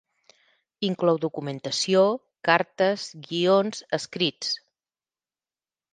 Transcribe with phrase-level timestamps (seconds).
[0.87, 2.01] Inclou documentació,
[2.49, 4.55] cartes, guions, escrits.